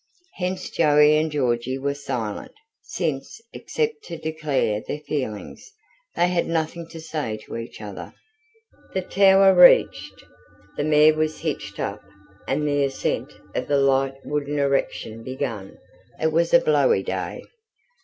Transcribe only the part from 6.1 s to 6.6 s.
they had